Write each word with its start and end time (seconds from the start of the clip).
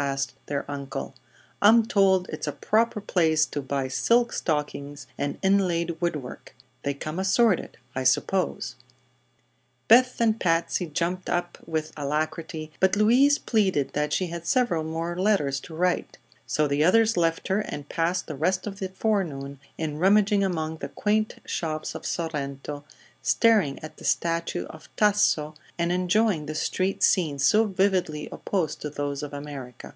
asked 0.00 0.32
their 0.46 0.64
uncle. 0.70 1.12
"I'm 1.60 1.84
told 1.84 2.28
it's 2.28 2.46
a 2.46 2.52
proper 2.52 3.00
place 3.00 3.44
to 3.46 3.60
buy 3.60 3.88
silk 3.88 4.32
stockings 4.32 5.08
and 5.18 5.38
inlaid 5.42 6.00
wood 6.00 6.14
work. 6.22 6.54
They 6.84 6.94
come 6.94 7.18
assorted, 7.18 7.78
I 7.96 8.04
suppose." 8.04 8.76
Beth 9.88 10.20
and 10.20 10.38
Patsy 10.38 10.86
jumped 10.86 11.28
up 11.28 11.58
with 11.66 11.90
alacrity, 11.96 12.70
but 12.78 12.94
Louise 12.94 13.38
pleaded 13.40 13.92
that 13.94 14.12
she 14.12 14.28
had 14.28 14.46
several 14.46 14.84
more 14.84 15.16
letters 15.18 15.58
to 15.62 15.74
write; 15.74 16.16
so 16.46 16.68
the 16.68 16.84
others 16.84 17.16
left 17.16 17.48
her 17.48 17.58
and 17.60 17.88
passed 17.88 18.28
the 18.28 18.36
rest 18.36 18.68
of 18.68 18.78
the 18.78 18.88
forenoon 18.90 19.58
in 19.76 19.98
rummaging 19.98 20.44
among 20.44 20.76
the 20.76 20.88
quaint 20.90 21.34
shops 21.44 21.96
of 21.96 22.06
Sorrento, 22.06 22.84
staring 23.20 23.78
at 23.80 23.96
the 23.98 24.04
statue 24.04 24.64
of 24.66 24.88
Tasso, 24.96 25.54
and 25.76 25.92
enjoying 25.92 26.46
the 26.46 26.54
street 26.54 27.02
scenes 27.02 27.44
so 27.44 27.64
vividly 27.66 28.26
opposed 28.32 28.80
to 28.80 28.88
those 28.88 29.22
of 29.22 29.34
America. 29.34 29.92